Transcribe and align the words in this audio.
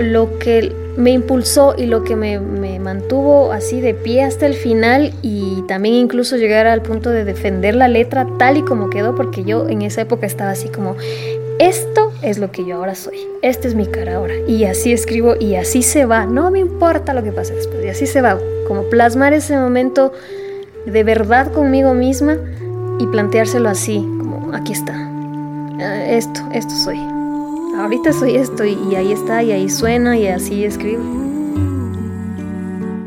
lo 0.00 0.38
que 0.38 0.72
me 0.96 1.10
impulsó 1.10 1.74
y 1.76 1.86
lo 1.86 2.02
que 2.02 2.16
me, 2.16 2.40
me, 2.40 2.78
mantuvo 2.80 3.52
así 3.52 3.80
de 3.80 3.94
pie 3.94 4.24
hasta 4.24 4.46
el 4.46 4.54
final 4.54 5.12
y 5.22 5.62
también 5.68 5.94
incluso 5.94 6.36
llegar 6.36 6.66
al 6.66 6.82
punto 6.82 7.10
de 7.10 7.24
defender 7.24 7.76
la 7.76 7.86
letra 7.86 8.26
tal 8.38 8.56
y 8.56 8.62
como 8.62 8.90
quedó, 8.90 9.14
porque 9.14 9.44
yo 9.44 9.68
en 9.68 9.82
esa 9.82 10.00
época 10.00 10.26
estaba 10.26 10.50
así 10.50 10.68
como, 10.68 10.96
esto 11.58 12.12
es 12.22 12.38
lo 12.38 12.50
que 12.50 12.64
yo 12.64 12.76
ahora 12.76 12.94
soy, 12.94 13.18
esta 13.42 13.68
es 13.68 13.74
mi 13.74 13.86
cara 13.86 14.16
ahora, 14.16 14.34
y 14.46 14.64
así 14.64 14.92
escribo 14.92 15.34
y 15.38 15.54
así 15.54 15.82
se 15.82 16.04
va, 16.04 16.26
no 16.26 16.50
me 16.50 16.58
importa 16.58 17.14
lo 17.14 17.22
que 17.22 17.32
pase 17.32 17.54
después, 17.54 17.84
y 17.84 17.88
así 17.88 18.06
se 18.06 18.20
va, 18.20 18.38
como 18.66 18.82
plasmar 18.84 19.32
ese 19.32 19.56
momento 19.56 20.12
de 20.84 21.04
verdad 21.04 21.52
conmigo 21.52 21.94
misma 21.94 22.36
y 22.98 23.06
planteárselo 23.06 23.68
así, 23.68 23.98
como 24.18 24.52
aquí 24.52 24.72
está, 24.72 24.94
ah, 24.94 26.04
esto, 26.06 26.40
esto 26.52 26.74
soy 26.74 27.17
ahorita 27.76 28.12
soy 28.12 28.36
esto 28.36 28.64
y, 28.64 28.94
ahí 28.94 29.12
está 29.12 29.42
y 29.42 29.52
ahí 29.52 29.68
suena 29.68 30.16
y 30.16 30.26
así 30.26 30.64
escribo. 30.64 31.02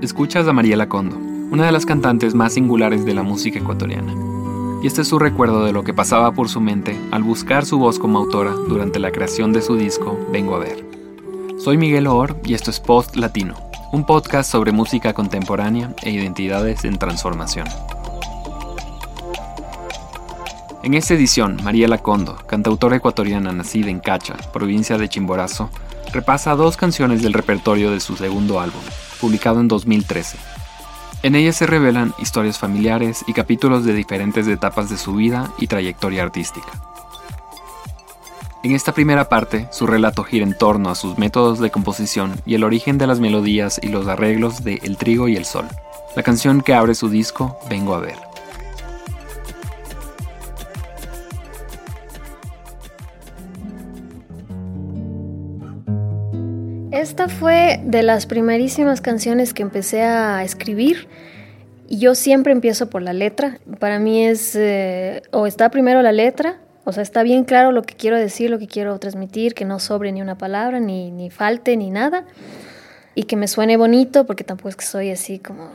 Escuchas 0.02 0.47
a 0.47 0.53
Mariela 0.53 0.89
Condo, 0.89 1.17
una 1.52 1.65
de 1.65 1.71
las 1.71 1.85
cantantes 1.85 2.33
más 2.33 2.53
singulares 2.53 3.05
de 3.05 3.13
la 3.13 3.23
música 3.23 3.59
ecuatoriana. 3.59 4.13
Y 4.81 4.88
este 4.88 5.02
es 5.02 5.07
su 5.07 5.19
recuerdo 5.19 5.63
de 5.63 5.73
lo 5.73 5.83
que 5.83 5.93
pasaba 5.93 6.31
por 6.31 6.49
su 6.49 6.59
mente 6.59 6.97
al 7.11 7.21
buscar 7.23 7.66
su 7.66 7.77
voz 7.77 7.99
como 7.99 8.17
autora 8.17 8.52
durante 8.52 8.99
la 8.99 9.11
creación 9.11 9.53
de 9.53 9.61
su 9.61 9.75
disco 9.75 10.17
Vengo 10.31 10.55
a 10.55 10.59
ver. 10.59 10.83
Soy 11.57 11.77
Miguel 11.77 12.07
Oor 12.07 12.35
y 12.43 12.55
esto 12.55 12.71
es 12.71 12.80
Post 12.80 13.16
Latino, 13.16 13.53
un 13.91 14.05
podcast 14.05 14.52
sobre 14.52 14.71
música 14.71 15.13
contemporánea 15.13 15.93
e 16.02 16.09
identidades 16.09 16.83
en 16.85 16.97
transformación. 16.97 17.67
En 20.84 20.95
esta 20.95 21.13
edición, 21.13 21.59
María 21.63 21.88
Lacondo, 21.88 22.38
cantautora 22.47 22.95
ecuatoriana 22.95 23.52
nacida 23.52 23.92
en 23.92 24.00
Cacha, 24.00 24.36
provincia 24.52 24.97
de 24.97 25.09
Chimborazo, 25.09 25.69
repasa 26.11 26.55
dos 26.55 26.75
canciones 26.75 27.22
del 27.22 27.33
repertorio 27.33 27.92
de 27.92 28.00
su 28.00 28.16
segundo 28.16 28.59
álbum, 28.59 28.81
publicado 29.20 29.59
en 29.59 29.67
2013. 29.67 30.39
En 31.22 31.36
ellas 31.36 31.55
se 31.55 31.67
revelan 31.67 32.16
historias 32.17 32.58
familiares 32.58 33.23
y 33.28 33.33
capítulos 33.33 33.86
de 33.86 33.94
diferentes 33.94 34.47
etapas 34.47 34.89
de 34.89 34.97
su 34.97 35.14
vida 35.14 35.52
y 35.59 35.67
trayectoria 35.67 36.23
artística. 36.23 36.70
En 38.64 38.72
esta 38.72 38.92
primera 38.92 39.30
parte, 39.30 39.67
su 39.72 39.86
relato 39.86 40.23
gira 40.23 40.45
en 40.45 40.58
torno 40.58 40.89
a 40.89 40.95
sus 40.95 41.16
métodos 41.20 41.59
de 41.59 41.70
composición 41.70 42.42
y 42.44 42.55
el 42.55 42.64
origen 42.64 42.98
de 42.98 43.05
las 43.05 43.20
melodías 43.20 43.80
y 43.83 43.89
los 43.89 44.08
arreglos 44.08 44.64
de 44.64 44.80
El 44.81 44.98
trigo 44.98 45.27
y 45.27 45.36
el 45.36 45.45
sol, 45.45 45.67
la 46.16 46.23
canción 46.23 46.61
que 46.61 46.73
abre 46.73 46.95
su 46.95 47.08
disco 47.09 47.59
Vengo 47.70 47.94
a 47.94 48.00
ver. 48.00 48.30
Esta 57.02 57.30
fue 57.30 57.80
de 57.83 58.03
las 58.03 58.27
primerísimas 58.27 59.02
canciones 59.02 59.55
que 59.55 59.63
empecé 59.63 60.03
a 60.03 60.44
escribir. 60.44 61.08
Yo 61.89 62.13
siempre 62.13 62.53
empiezo 62.53 62.91
por 62.91 63.02
la 63.02 63.11
letra. 63.11 63.58
Para 63.80 63.97
mí 63.97 64.23
es, 64.23 64.55
eh, 64.55 65.23
o 65.31 65.47
está 65.47 65.71
primero 65.71 66.03
la 66.03 66.11
letra, 66.11 66.59
o 66.83 66.93
sea, 66.93 67.02
está 67.02 67.23
bien 67.23 67.43
claro 67.43 67.71
lo 67.71 67.81
que 67.81 67.95
quiero 67.95 68.17
decir, 68.17 68.52
lo 68.52 68.59
que 68.59 68.67
quiero 68.67 68.99
transmitir, 68.99 69.55
que 69.55 69.66
no 69.66 69.80
sobre 69.80 70.11
ni 70.11 70.21
una 70.21 70.38
palabra, 70.38 70.80
ni, 70.80 71.09
ni 71.09 71.31
falte, 71.31 71.75
ni 71.75 71.89
nada. 71.89 72.25
Y 73.15 73.23
que 73.23 73.36
me 73.36 73.47
suene 73.47 73.77
bonito, 73.77 74.27
porque 74.27 74.43
tampoco 74.43 74.69
es 74.69 74.75
que 74.75 74.86
soy 74.86 75.09
así 75.09 75.39
como 75.39 75.71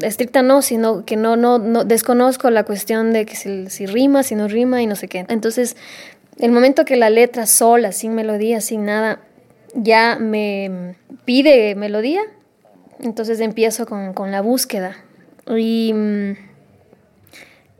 estricta, 0.00 0.40
no, 0.40 0.62
sino 0.62 1.04
que 1.04 1.16
no, 1.16 1.36
no, 1.36 1.58
no 1.58 1.84
desconozco 1.84 2.48
la 2.48 2.64
cuestión 2.64 3.12
de 3.12 3.26
que 3.26 3.36
si 3.36 3.84
rima, 3.84 4.22
si 4.22 4.36
no 4.36 4.48
rima 4.48 4.80
y 4.80 4.86
no 4.86 4.96
sé 4.96 5.06
qué. 5.06 5.26
Entonces, 5.28 5.76
el 6.38 6.50
momento 6.50 6.86
que 6.86 6.96
la 6.96 7.10
letra 7.10 7.44
sola, 7.44 7.92
sin 7.92 8.14
melodía, 8.14 8.62
sin 8.62 8.86
nada, 8.86 9.20
ya 9.74 10.16
me 10.18 10.96
pide 11.24 11.74
melodía, 11.74 12.22
entonces 13.00 13.40
empiezo 13.40 13.86
con, 13.86 14.30
la 14.30 14.40
búsqueda. 14.40 14.96
Y 15.46 15.92
mm, 15.94 16.32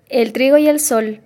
el 0.08 0.32
trigo 0.32 0.58
y 0.58 0.68
el 0.68 0.80
sol, 0.80 1.20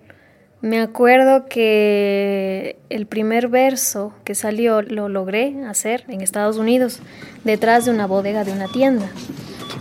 me 0.60 0.80
acuerdo 0.80 1.46
que 1.46 2.78
el 2.88 3.06
primer 3.06 3.48
verso 3.48 4.14
que 4.24 4.34
salió 4.34 4.82
lo 4.82 5.08
logré 5.08 5.64
hacer 5.66 6.04
en 6.08 6.20
Estados 6.20 6.56
Unidos, 6.56 7.00
detrás 7.44 7.84
de 7.84 7.92
una 7.92 8.06
bodega 8.06 8.44
de 8.44 8.52
una 8.52 8.68
tienda, 8.68 9.08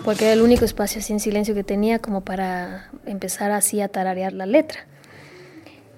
porque 0.03 0.25
era 0.25 0.33
el 0.33 0.41
único 0.41 0.65
espacio 0.65 1.01
sin 1.01 1.19
silencio 1.19 1.55
que 1.55 1.63
tenía 1.63 1.99
como 1.99 2.21
para 2.21 2.89
empezar 3.05 3.51
así 3.51 3.81
a 3.81 3.87
tararear 3.87 4.33
la 4.33 4.45
letra. 4.45 4.85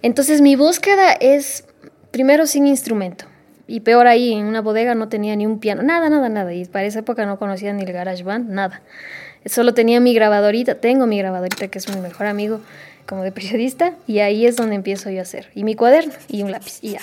Entonces 0.02 0.42
mi 0.42 0.56
búsqueda 0.56 1.12
es 1.14 1.66
primero 2.12 2.46
sin 2.46 2.68
instrumento 2.68 3.26
y 3.68 3.82
peor 3.82 4.08
ahí, 4.08 4.34
en 4.34 4.46
una 4.46 4.62
bodega 4.62 4.96
no 4.96 5.10
tenía 5.10 5.36
ni 5.36 5.46
un 5.46 5.60
piano, 5.60 5.84
nada, 5.84 6.10
nada, 6.10 6.30
nada. 6.30 6.54
Y 6.54 6.66
para 6.66 6.86
esa 6.86 7.00
época 7.00 7.26
no 7.26 7.38
conocía 7.38 7.74
ni 7.74 7.84
el 7.84 7.92
garage 7.92 8.24
band, 8.24 8.50
nada. 8.50 8.82
Solo 9.46 9.74
tenía 9.74 10.00
mi 10.00 10.14
grabadorita, 10.14 10.76
tengo 10.76 11.06
mi 11.06 11.18
grabadorita 11.18 11.68
que 11.68 11.78
es 11.78 11.94
mi 11.94 12.02
mejor 12.02 12.28
amigo 12.28 12.62
como 13.06 13.24
de 13.24 13.32
periodista 13.32 13.94
y 14.06 14.20
ahí 14.20 14.46
es 14.46 14.56
donde 14.56 14.76
empiezo 14.76 15.10
yo 15.10 15.20
a 15.20 15.22
hacer. 15.24 15.50
Y 15.54 15.64
mi 15.64 15.76
cuaderno 15.76 16.14
y 16.28 16.44
un 16.44 16.52
lápiz 16.52 16.80
y 16.82 16.92
ya. 16.92 17.02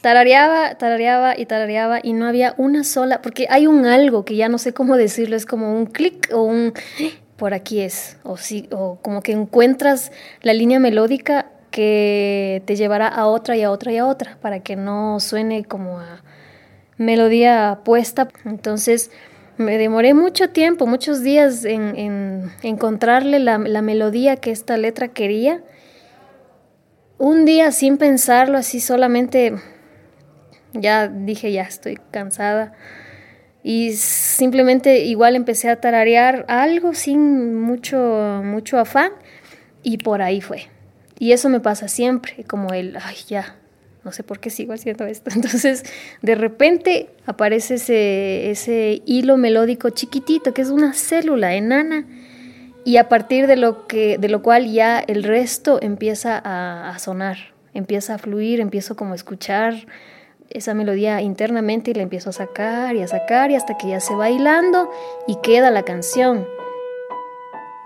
Tarareaba, 0.00 0.76
tarareaba 0.76 1.38
y 1.38 1.46
tarareaba 1.46 1.98
y 2.02 2.12
no 2.12 2.26
había 2.26 2.54
una 2.56 2.84
sola, 2.84 3.20
porque 3.20 3.46
hay 3.50 3.66
un 3.66 3.84
algo 3.84 4.24
que 4.24 4.36
ya 4.36 4.48
no 4.48 4.58
sé 4.58 4.72
cómo 4.72 4.96
decirlo, 4.96 5.34
es 5.34 5.44
como 5.44 5.76
un 5.76 5.86
clic 5.86 6.28
o 6.32 6.42
un 6.42 6.72
por 7.36 7.54
aquí 7.54 7.80
es, 7.80 8.16
o, 8.24 8.36
sí, 8.36 8.68
o 8.72 8.98
como 9.00 9.22
que 9.22 9.32
encuentras 9.32 10.10
la 10.42 10.52
línea 10.52 10.80
melódica 10.80 11.46
que 11.70 12.62
te 12.66 12.76
llevará 12.76 13.08
a 13.08 13.26
otra 13.26 13.56
y 13.56 13.62
a 13.62 13.70
otra 13.70 13.92
y 13.92 13.98
a 13.98 14.06
otra, 14.06 14.38
para 14.40 14.60
que 14.60 14.76
no 14.76 15.20
suene 15.20 15.64
como 15.64 16.00
a 16.00 16.22
melodía 16.96 17.80
puesta. 17.84 18.28
Entonces 18.44 19.10
me 19.56 19.78
demoré 19.78 20.14
mucho 20.14 20.50
tiempo, 20.50 20.86
muchos 20.86 21.22
días 21.22 21.64
en, 21.64 22.50
encontrarle 22.62 23.38
la, 23.38 23.58
la, 23.58 23.82
melodía 23.82 24.36
que 24.36 24.50
esta 24.50 24.76
letra 24.76 25.08
quería. 25.08 25.62
Un 27.18 27.44
día 27.44 27.72
sin 27.72 27.98
pensarlo, 27.98 28.58
así 28.58 28.80
solamente, 28.80 29.54
ya 30.72 31.08
dije, 31.08 31.50
ya 31.50 31.62
estoy 31.62 31.98
cansada. 32.10 32.72
Y 33.64 33.92
simplemente 33.92 35.00
igual 35.00 35.34
empecé 35.34 35.68
a 35.68 35.80
tararear 35.80 36.44
algo 36.48 36.94
sin 36.94 37.54
mucho, 37.56 38.40
mucho 38.44 38.78
afán 38.78 39.12
y 39.82 39.98
por 39.98 40.22
ahí 40.22 40.40
fue. 40.40 40.68
Y 41.18 41.32
eso 41.32 41.48
me 41.48 41.60
pasa 41.60 41.88
siempre, 41.88 42.44
como 42.44 42.72
el, 42.72 42.96
ay, 43.02 43.16
ya, 43.28 43.56
no 44.04 44.12
sé 44.12 44.22
por 44.22 44.38
qué 44.38 44.50
sigo 44.50 44.72
haciendo 44.72 45.04
esto. 45.06 45.30
Entonces, 45.34 45.84
de 46.22 46.34
repente 46.34 47.10
aparece 47.26 47.74
ese, 47.74 48.50
ese 48.50 49.02
hilo 49.04 49.36
melódico 49.36 49.90
chiquitito, 49.90 50.54
que 50.54 50.62
es 50.62 50.70
una 50.70 50.92
célula 50.94 51.54
enana, 51.54 52.06
y 52.84 52.96
a 52.96 53.08
partir 53.08 53.46
de 53.46 53.56
lo, 53.56 53.86
que, 53.86 54.16
de 54.18 54.28
lo 54.28 54.42
cual 54.42 54.70
ya 54.70 55.00
el 55.00 55.22
resto 55.24 55.78
empieza 55.82 56.40
a, 56.42 56.90
a 56.90 56.98
sonar, 56.98 57.36
empieza 57.74 58.14
a 58.14 58.18
fluir, 58.18 58.60
empiezo 58.60 58.96
como 58.96 59.12
a 59.12 59.16
escuchar 59.16 59.74
esa 60.48 60.72
melodía 60.72 61.20
internamente 61.20 61.90
y 61.90 61.94
la 61.94 62.02
empiezo 62.02 62.30
a 62.30 62.32
sacar 62.32 62.96
y 62.96 63.02
a 63.02 63.08
sacar 63.08 63.50
y 63.50 63.56
hasta 63.56 63.76
que 63.76 63.88
ya 63.88 64.00
se 64.00 64.14
va 64.14 64.30
hilando 64.30 64.90
y 65.26 65.36
queda 65.42 65.70
la 65.70 65.82
canción. 65.82 66.46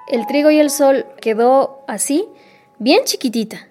El 0.07 0.27
trigo 0.27 0.51
y 0.51 0.61
el 0.61 0.71
sol 0.71 1.07
quedó 1.21 1.83
así 1.89 2.29
bien 2.83 3.05
chiquitita. 3.05 3.69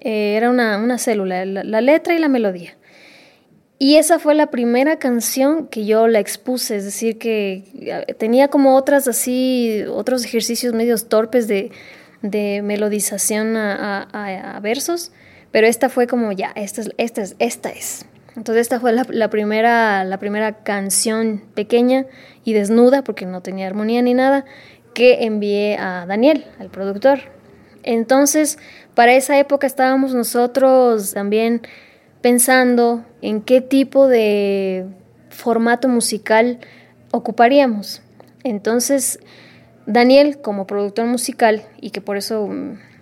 Eh, 0.00 0.36
era 0.36 0.50
una, 0.50 0.98
célula, 0.98 1.44
la, 1.44 1.80
letra 1.80 2.14
y 2.14 2.18
la 2.18 2.28
melodía. 2.28 2.76
Y 3.80 3.96
esa 3.96 4.18
fue 4.18 4.34
la 4.34 4.48
primera 4.48 4.98
canción 4.98 5.68
que 5.68 5.84
yo 5.84 6.08
la 6.08 6.18
expuse, 6.18 6.76
es 6.76 6.84
decir, 6.84 7.18
que 7.18 7.64
eh, 7.80 8.14
tenía 8.14 8.48
como 8.48 8.76
otras 8.76 9.06
así, 9.06 9.84
otros 9.88 10.24
ejercicios 10.24 10.72
medios 10.72 11.08
torpes 11.08 11.46
de, 11.46 11.70
melodización 12.22 13.56
a, 13.56 14.58
versos, 14.60 15.12
pero 15.52 15.68
esta 15.68 15.88
fue 15.88 16.08
como 16.08 16.32
ya, 16.32 16.50
esta 16.56 16.80
es, 16.80 16.90
esta 16.96 17.22
es, 17.22 17.36
esta 17.38 17.70
es. 17.70 18.06
Entonces 18.36 18.62
esta 18.62 18.80
fue 18.80 18.92
la, 18.92 19.30
primera, 19.30 20.04
la 20.04 20.18
primera 20.18 20.62
canción 20.62 21.42
pequeña 21.54 22.06
y 22.44 22.52
desnuda, 22.52 23.02
porque 23.02 23.26
no 23.26 23.42
tenía 23.42 23.66
armonía 23.66 24.02
ni 24.02 24.14
nada, 24.14 24.44
que 24.94 25.24
envié 25.24 25.76
a 25.76 26.06
Daniel, 26.06 26.44
al 26.58 26.70
productor. 26.70 27.37
Entonces, 27.88 28.58
para 28.94 29.14
esa 29.14 29.38
época 29.38 29.66
estábamos 29.66 30.12
nosotros 30.12 31.14
también 31.14 31.62
pensando 32.20 33.02
en 33.22 33.40
qué 33.40 33.62
tipo 33.62 34.08
de 34.08 34.84
formato 35.30 35.88
musical 35.88 36.58
ocuparíamos. 37.12 38.02
Entonces, 38.44 39.20
Daniel, 39.86 40.38
como 40.42 40.66
productor 40.66 41.06
musical, 41.06 41.62
y 41.80 41.88
que 41.88 42.02
por 42.02 42.18
eso 42.18 42.46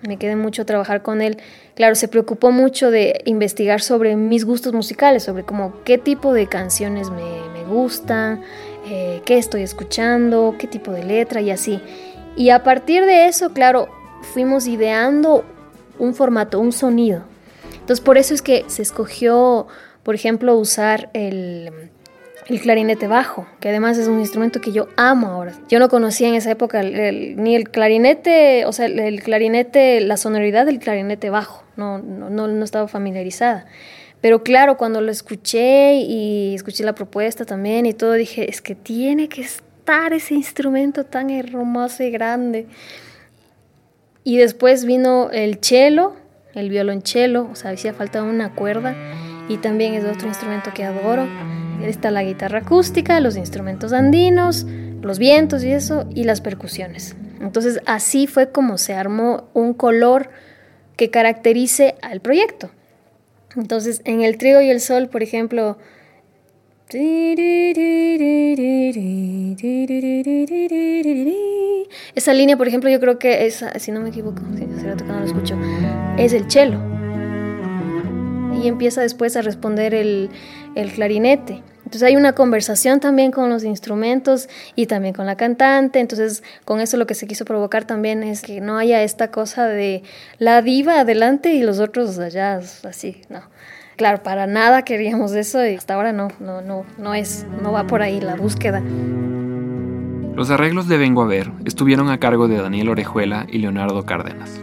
me 0.07 0.19
quedé 0.19 0.37
mucho 0.37 0.65
trabajar 0.65 1.03
con 1.03 1.21
él, 1.21 1.39
claro, 1.75 1.97
se 1.97 2.07
preocupó 2.07 2.53
mucho 2.53 2.93
de 2.93 3.23
investigar 3.25 3.81
sobre 3.81 4.15
mis 4.15 4.45
gustos 4.45 4.73
musicales, 4.73 5.25
sobre 5.25 5.43
como 5.43 5.83
qué 5.83 5.99
tipo 5.99 6.33
de 6.33 6.47
canciones 6.47 7.11
me, 7.11 7.65
gustan, 7.65 8.43
eh, 8.89 9.21
qué 9.25 9.37
estoy 9.37 9.63
escuchando, 9.63 10.55
qué 10.57 10.69
tipo 10.69 10.93
de 10.93 11.03
letra 11.03 11.41
y 11.41 11.51
así. 11.51 11.81
Y 12.37 12.51
a 12.51 12.63
partir 12.63 13.05
de 13.05 13.27
eso, 13.27 13.51
claro, 13.53 13.89
fuimos 14.33 14.67
ideando 14.67 15.45
un 15.99 16.15
formato, 16.15 16.61
un 16.61 16.73
sonido. 16.73 17.23
Entonces 17.73 18.01
por 18.01 18.19
eso 18.19 18.35
es 18.35 18.43
que 18.43 18.65
se 18.69 18.83
escogió 18.83 19.69
por 20.07 20.15
ejemplo, 20.15 20.57
usar 20.57 21.11
el, 21.15 21.91
clarinete 22.63 23.09
bajo, 23.09 23.45
que 23.59 23.71
además 23.71 23.99
es 23.99 24.07
un 24.07 24.21
instrumento 24.21 24.61
que 24.61 24.71
yo 24.71 24.87
amo 24.97 25.27
ahora. 25.27 25.55
Yo 25.69 25.81
no 25.81 25.89
conocía 25.89 26.29
en 26.29 26.37
esa 26.37 26.53
época 26.53 26.81
ni 26.81 27.57
el 27.57 27.69
clarinete, 27.71 28.67
o 28.67 28.73
sea, 28.73 28.87
el, 28.87 29.21
clarinete, 29.21 30.01
la 30.01 30.17
sonoridad 30.17 30.65
del 30.65 30.79
clarinete 30.79 31.29
bajo, 31.29 31.65
no, 31.75 31.99
no, 31.99 32.31
no, 32.31 32.65
estaba 32.65 32.87
familiarizada. 32.87 33.67
Pero 34.21 34.45
claro, 34.45 34.77
cuando 34.77 35.01
lo 35.01 35.11
escuché 35.11 35.95
y 35.95 36.55
escuché 36.55 36.85
la 36.85 36.95
propuesta 36.95 37.45
también 37.45 37.85
y 37.85 37.93
todo, 37.93 38.13
dije, 38.13 38.49
es 38.49 38.63
que 38.63 38.77
tiene 38.77 39.29
que 39.29 39.41
estar 39.41 40.13
ese 40.13 40.35
instrumento 40.35 41.03
tan 41.03 41.31
hermoso 41.31 42.05
y 42.05 42.13
grande. 42.13 42.69
Y 44.27 44.39
después 44.39 44.85
vino 44.85 45.31
el 45.31 45.61
cello, 45.63 46.15
el 46.53 46.69
violonchelo, 46.69 47.49
o 47.49 47.55
sea, 47.55 47.71
hacía 47.71 47.95
falta 47.95 48.25
una 48.25 48.57
cuerda 48.57 48.97
y 49.49 49.59
también 49.59 49.95
es 49.95 50.05
otro 50.05 50.27
instrumento 50.27 50.73
que 50.75 50.83
adoro. 50.83 51.29
Está 51.81 52.11
la 52.11 52.25
guitarra 52.25 52.59
acústica, 52.59 53.21
los 53.21 53.37
instrumentos 53.37 53.93
andinos, 53.93 54.67
los 55.01 55.21
vientos 55.21 55.63
y 55.63 55.71
eso, 55.71 56.09
y 56.13 56.25
las 56.25 56.41
percusiones. 56.41 57.15
Entonces 57.41 57.81
así 57.87 58.27
fue 58.27 58.51
como 58.51 58.79
se 58.79 58.95
armó 58.95 59.45
un 59.55 59.75
color 59.75 60.29
que 60.97 61.09
caracterice 61.09 61.95
al 62.03 62.19
proyecto. 62.19 62.71
Entonces 63.55 64.03
en 64.05 64.23
el 64.23 64.39
trigo 64.39 64.61
y 64.61 64.71
el 64.71 64.81
sol, 64.81 65.09
por 65.09 65.23
ejemplo, 65.23 65.79
esa 72.15 72.33
línea, 72.33 72.57
por 72.57 72.69
ejemplo, 72.69 72.89
yo 72.89 73.01
creo 73.01 73.19
que 73.19 73.47
es, 73.47 73.65
si 73.79 73.91
no 73.91 74.01
me 74.01 74.11
equivoco, 74.11 74.41
si 74.55 74.87
lo 74.87 75.25
escucho, 75.25 75.59
es 76.17 76.33
el 76.33 76.49
cello. 76.49 76.79
Y 78.63 78.69
empieza 78.69 79.01
después 79.01 79.37
a 79.37 79.43
responder 79.43 79.95
el, 79.95 80.31
el 80.77 80.93
clarinete. 80.93 81.63
Entonces 81.79 82.03
hay 82.05 82.17
una 82.17 82.33
conversación 82.33 83.01
también 83.01 83.31
con 83.31 83.49
los 83.49 83.63
instrumentos 83.63 84.49
y 84.75 84.87
también 84.87 85.15
con 85.15 85.27
la 85.27 85.37
cantante. 85.37 86.01
Entonces 86.01 86.43
con 86.65 86.81
eso 86.81 86.97
lo 86.97 87.07
que 87.07 87.15
se 87.15 87.27
quiso 87.27 87.45
provocar 87.45 87.85
también 87.85 88.23
es 88.23 88.43
que 88.43 88.61
no 88.61 88.77
haya 88.77 89.03
esta 89.03 89.31
cosa 89.31 89.69
de 89.69 90.03
la 90.39 90.63
diva 90.63 91.01
adelante 91.01 91.53
y 91.53 91.63
los 91.63 91.79
otros 91.79 92.19
allá, 92.19 92.61
así, 92.85 93.23
no. 93.29 93.43
Claro, 93.97 94.23
para 94.23 94.47
nada 94.47 94.83
queríamos 94.83 95.33
eso 95.33 95.65
y 95.67 95.75
hasta 95.75 95.95
ahora 95.95 96.13
no, 96.13 96.29
no, 96.39 96.61
no, 96.61 96.85
no 96.99 97.15
es, 97.15 97.47
no 97.63 97.73
va 97.73 97.87
por 97.87 98.03
ahí 98.03 98.21
la 98.21 98.37
búsqueda. 98.37 98.83
Los 100.35 100.51
arreglos 100.51 100.87
de 100.87 100.99
Vengo 100.99 101.23
a 101.23 101.27
Ver 101.27 101.51
estuvieron 101.65 102.11
a 102.11 102.19
cargo 102.19 102.47
de 102.47 102.61
Daniel 102.61 102.91
Orejuela 102.91 103.47
y 103.49 103.57
Leonardo 103.57 104.05
Cárdenas. 104.05 104.63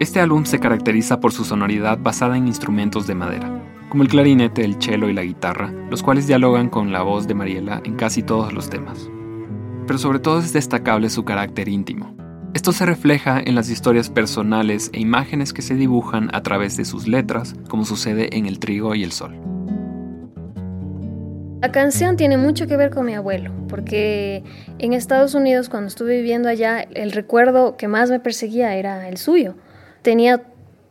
Este 0.00 0.18
álbum 0.18 0.44
se 0.46 0.58
caracteriza 0.58 1.20
por 1.20 1.32
su 1.32 1.44
sonoridad 1.44 1.96
basada 1.96 2.36
en 2.36 2.48
instrumentos 2.48 3.06
de 3.06 3.14
madera, 3.14 3.48
como 3.88 4.02
el 4.02 4.08
clarinete, 4.08 4.64
el 4.64 4.82
cello 4.82 5.08
y 5.08 5.12
la 5.12 5.22
guitarra, 5.22 5.72
los 5.90 6.02
cuales 6.02 6.26
dialogan 6.26 6.68
con 6.68 6.90
la 6.90 7.02
voz 7.02 7.28
de 7.28 7.34
Mariela 7.34 7.80
en 7.84 7.94
casi 7.94 8.24
todos 8.24 8.52
los 8.52 8.68
temas. 8.68 9.08
Pero 9.86 10.00
sobre 10.00 10.18
todo 10.18 10.40
es 10.40 10.52
destacable 10.52 11.08
su 11.08 11.24
carácter 11.24 11.68
íntimo, 11.68 12.16
esto 12.54 12.72
se 12.72 12.84
refleja 12.84 13.40
en 13.42 13.54
las 13.54 13.70
historias 13.70 14.10
personales 14.10 14.90
e 14.92 15.00
imágenes 15.00 15.54
que 15.54 15.62
se 15.62 15.74
dibujan 15.74 16.28
a 16.34 16.42
través 16.42 16.76
de 16.76 16.84
sus 16.84 17.08
letras, 17.08 17.54
como 17.68 17.86
sucede 17.86 18.36
en 18.36 18.44
El 18.44 18.58
trigo 18.58 18.94
y 18.94 19.02
el 19.02 19.12
sol. 19.12 19.34
La 21.62 21.72
canción 21.72 22.16
tiene 22.16 22.36
mucho 22.36 22.66
que 22.66 22.76
ver 22.76 22.90
con 22.90 23.06
mi 23.06 23.14
abuelo, 23.14 23.52
porque 23.68 24.42
en 24.78 24.92
Estados 24.92 25.34
Unidos 25.34 25.68
cuando 25.70 25.88
estuve 25.88 26.16
viviendo 26.16 26.48
allá, 26.48 26.82
el 26.82 27.12
recuerdo 27.12 27.76
que 27.76 27.88
más 27.88 28.10
me 28.10 28.20
perseguía 28.20 28.74
era 28.74 29.08
el 29.08 29.16
suyo. 29.16 29.54
Tenía 30.02 30.42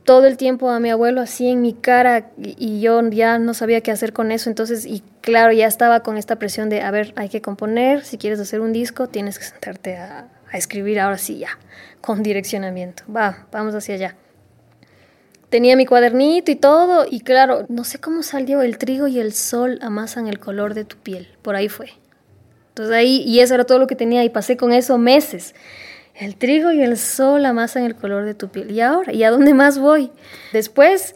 todo 0.04 0.26
el 0.26 0.38
tiempo 0.38 0.70
a 0.72 0.80
mi 0.80 0.90
abuelo 0.90 1.22
así 1.22 1.48
en 1.48 1.62
mi 1.62 1.74
cara 1.74 2.32
y 2.38 2.82
yo 2.82 3.08
ya 3.10 3.38
no 3.38 3.54
sabía 3.54 3.82
qué 3.82 3.92
hacer 3.92 4.14
con 4.14 4.32
eso, 4.32 4.50
entonces, 4.50 4.86
y 4.86 5.04
claro, 5.22 5.54
ya 5.54 5.68
estaba 5.68 6.00
con 6.00 6.18
esta 6.18 6.38
presión 6.38 6.70
de, 6.70 6.82
a 6.82 6.90
ver, 6.90 7.14
hay 7.18 7.30
que 7.30 7.42
componer, 7.42 8.04
si 8.04 8.18
quieres 8.18 8.40
hacer 8.40 8.62
un 8.62 8.74
disco, 8.74 9.08
tienes 9.08 9.38
que 9.38 9.46
sentarte 9.46 9.98
a, 9.98 10.28
a 10.52 10.58
escribir 10.58 11.00
ahora 11.00 11.18
sí 11.18 11.38
ya, 11.38 11.58
con 12.02 12.24
direccionamiento. 12.24 13.04
Va, 13.14 13.48
vamos 13.52 13.74
hacia 13.74 13.96
allá. 13.96 14.16
Tenía 15.50 15.76
mi 15.76 15.86
cuadernito 15.86 16.52
y 16.52 16.56
todo, 16.56 17.06
y 17.10 17.22
claro, 17.22 17.66
no 17.68 17.84
sé 17.84 18.00
cómo 18.00 18.24
salió 18.24 18.62
el 18.62 18.78
trigo 18.78 19.08
y 19.08 19.20
el 19.20 19.34
sol 19.34 19.80
amasan 19.82 20.28
el 20.28 20.40
color 20.40 20.74
de 20.74 20.86
tu 20.86 20.98
piel. 20.98 21.28
Por 21.42 21.56
ahí 21.56 21.68
fue. 21.68 21.90
Entonces 22.70 22.96
ahí, 22.96 23.22
y 23.26 23.42
eso 23.42 23.56
era 23.56 23.66
todo 23.66 23.80
lo 23.80 23.88
que 23.88 23.96
tenía, 23.96 24.24
y 24.24 24.30
pasé 24.30 24.56
con 24.56 24.72
eso 24.72 24.98
meses. 24.98 25.54
El 26.16 26.36
trigo 26.38 26.72
y 26.72 26.82
el 26.82 26.98
sol 26.98 27.46
amasan 27.46 27.84
el 27.84 27.96
color 27.96 28.26
de 28.26 28.34
tu 28.34 28.50
piel. 28.50 28.72
¿Y 28.72 28.82
ahora? 28.82 29.12
¿Y 29.14 29.24
a 29.24 29.32
dónde 29.32 29.54
más 29.54 29.78
voy? 29.78 30.12
Después 30.54 31.16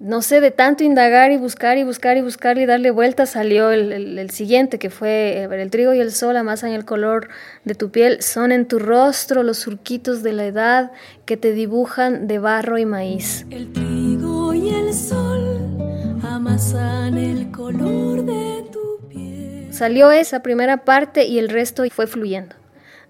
no 0.00 0.22
sé, 0.22 0.40
de 0.40 0.50
tanto 0.50 0.82
indagar 0.82 1.30
y 1.30 1.36
buscar 1.36 1.76
y 1.76 1.84
buscar 1.84 2.16
y 2.16 2.22
buscar 2.22 2.56
y 2.56 2.64
darle 2.64 2.90
vueltas, 2.90 3.30
salió 3.30 3.70
el, 3.70 4.30
siguiente, 4.30 4.78
que 4.78 4.88
fue 4.88 5.44
el 5.44 5.70
trigo 5.70 5.92
y 5.92 6.00
el 6.00 6.10
sol 6.10 6.38
amasan 6.38 6.70
el 6.70 6.86
color 6.86 7.28
de 7.66 7.74
tu 7.74 7.90
piel, 7.90 8.22
son 8.22 8.50
en 8.50 8.66
tu 8.66 8.78
rostro 8.78 9.42
los 9.42 9.58
surquitos 9.58 10.22
de 10.22 10.32
la 10.32 10.46
edad 10.46 10.92
que 11.26 11.36
te 11.36 11.52
dibujan 11.52 12.26
de 12.26 12.38
barro 12.38 12.78
y 12.78 12.86
maíz. 12.86 13.44
El 13.50 13.70
trigo 13.74 14.54
y 14.54 14.70
el 14.70 14.94
sol 14.94 15.76
amasan 16.22 17.18
el 17.18 17.50
color 17.50 18.24
de 18.24 18.64
tu 18.72 19.06
piel. 19.06 19.68
Salió 19.70 20.10
esa 20.10 20.40
primera 20.42 20.78
parte 20.86 21.24
y 21.26 21.38
el 21.38 21.50
resto 21.50 21.84
fue 21.90 22.06
fluyendo. 22.06 22.56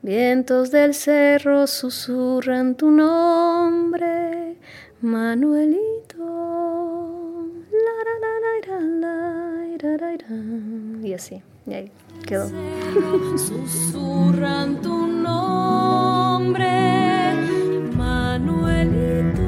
Vientos 0.02 0.72
del 0.72 0.94
cerro 0.94 1.68
susurran 1.68 2.74
tu 2.74 2.90
nombre, 2.90 4.56
Manuelito. 5.00 6.69
Y 11.02 11.14
así, 11.14 11.42
y 11.66 11.74
ahí 11.74 11.90
quedó. 12.26 12.48
Susurran 13.36 14.80
tu 14.82 15.06
nombre, 15.06 16.66
Manuelito. 17.96 19.42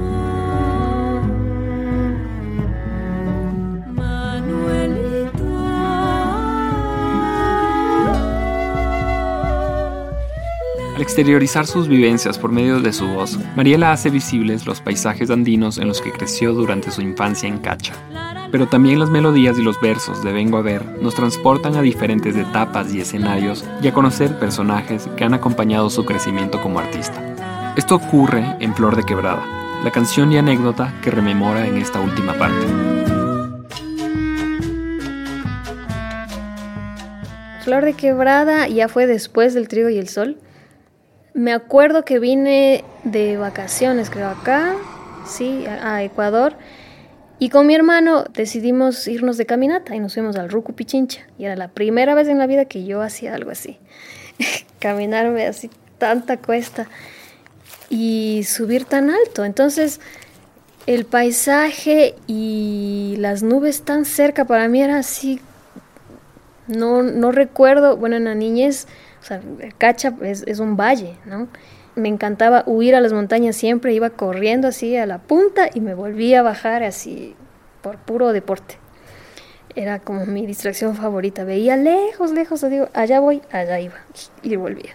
Manuelito. 3.92 5.42
Al 10.96 11.02
exteriorizar 11.02 11.66
sus 11.66 11.86
vivencias 11.86 12.38
por 12.38 12.50
medio 12.50 12.80
de 12.80 12.92
su 12.92 13.06
voz, 13.06 13.38
Mariela 13.54 13.92
hace 13.92 14.10
visibles 14.10 14.66
los 14.66 14.80
paisajes 14.80 15.30
andinos 15.30 15.78
en 15.78 15.86
los 15.88 16.00
que 16.00 16.10
creció 16.10 16.54
durante 16.54 16.90
su 16.90 17.02
infancia 17.02 17.48
en 17.48 17.58
Cacha 17.58 17.94
pero 18.52 18.68
también 18.68 19.00
las 19.00 19.08
melodías 19.08 19.58
y 19.58 19.62
los 19.62 19.80
versos 19.80 20.22
de 20.22 20.30
Vengo 20.30 20.58
a 20.58 20.62
ver 20.62 20.84
nos 21.00 21.14
transportan 21.14 21.74
a 21.74 21.80
diferentes 21.80 22.36
etapas 22.36 22.92
y 22.92 23.00
escenarios 23.00 23.64
y 23.82 23.88
a 23.88 23.94
conocer 23.94 24.38
personajes 24.38 25.08
que 25.16 25.24
han 25.24 25.32
acompañado 25.32 25.88
su 25.88 26.04
crecimiento 26.04 26.60
como 26.60 26.78
artista. 26.78 27.74
Esto 27.76 27.94
ocurre 27.94 28.44
en 28.60 28.74
Flor 28.74 28.94
de 28.94 29.04
Quebrada, 29.04 29.42
la 29.82 29.90
canción 29.90 30.30
y 30.30 30.36
anécdota 30.36 30.94
que 31.02 31.10
rememora 31.10 31.66
en 31.66 31.78
esta 31.78 31.98
última 31.98 32.34
parte. 32.34 32.66
Flor 37.64 37.86
de 37.86 37.94
Quebrada 37.94 38.68
ya 38.68 38.88
fue 38.88 39.06
después 39.06 39.54
del 39.54 39.68
Trigo 39.68 39.88
y 39.88 39.96
el 39.96 40.08
Sol. 40.08 40.36
Me 41.32 41.54
acuerdo 41.54 42.04
que 42.04 42.18
vine 42.18 42.84
de 43.04 43.38
vacaciones, 43.38 44.10
creo, 44.10 44.28
acá, 44.28 44.74
sí, 45.24 45.64
a 45.66 46.02
Ecuador 46.02 46.54
y 47.42 47.48
con 47.48 47.66
mi 47.66 47.74
hermano 47.74 48.22
decidimos 48.32 49.08
irnos 49.08 49.36
de 49.36 49.46
caminata 49.46 49.96
y 49.96 49.98
nos 49.98 50.14
fuimos 50.14 50.36
al 50.36 50.48
Rucu 50.48 50.74
Pichincha. 50.74 51.22
Y 51.38 51.44
era 51.44 51.56
la 51.56 51.66
primera 51.66 52.14
vez 52.14 52.28
en 52.28 52.38
la 52.38 52.46
vida 52.46 52.66
que 52.66 52.84
yo 52.84 53.02
hacía 53.02 53.34
algo 53.34 53.50
así. 53.50 53.80
Caminarme 54.78 55.48
así 55.48 55.68
tanta 55.98 56.36
cuesta 56.36 56.86
y 57.90 58.44
subir 58.44 58.84
tan 58.84 59.10
alto. 59.10 59.44
Entonces, 59.44 60.00
el 60.86 61.04
paisaje 61.04 62.14
y 62.28 63.16
las 63.18 63.42
nubes 63.42 63.82
tan 63.82 64.04
cerca 64.04 64.44
para 64.44 64.68
mí 64.68 64.80
era 64.80 64.98
así. 64.98 65.40
No, 66.68 67.02
no 67.02 67.32
recuerdo, 67.32 67.96
bueno, 67.96 68.14
en 68.14 68.26
la 68.26 68.36
niñez, 68.36 68.86
o 69.20 69.24
sea, 69.24 69.42
Cacha 69.78 70.14
es, 70.22 70.44
es 70.46 70.60
un 70.60 70.76
valle, 70.76 71.16
¿no? 71.26 71.48
Me 71.94 72.08
encantaba 72.08 72.64
huir 72.66 72.94
a 72.94 73.00
las 73.00 73.12
montañas 73.12 73.56
siempre, 73.56 73.92
iba 73.92 74.10
corriendo 74.10 74.68
así 74.68 74.96
a 74.96 75.06
la 75.06 75.18
punta 75.18 75.68
y 75.72 75.80
me 75.80 75.94
volvía 75.94 76.40
a 76.40 76.42
bajar 76.42 76.82
así 76.82 77.36
por 77.82 77.98
puro 77.98 78.32
deporte. 78.32 78.76
Era 79.74 79.98
como 79.98 80.26
mi 80.26 80.46
distracción 80.46 80.96
favorita. 80.96 81.44
Veía 81.44 81.76
lejos, 81.76 82.32
lejos, 82.32 82.68
digo, 82.68 82.88
allá 82.92 83.20
voy, 83.20 83.42
allá 83.50 83.80
iba 83.80 83.96
y 84.42 84.56
volvía. 84.56 84.94